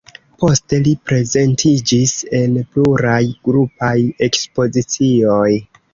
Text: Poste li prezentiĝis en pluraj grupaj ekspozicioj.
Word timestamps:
Poste 0.43 0.77
li 0.85 0.93
prezentiĝis 1.09 2.13
en 2.39 2.57
pluraj 2.77 3.21
grupaj 3.49 3.95
ekspozicioj. 4.29 5.51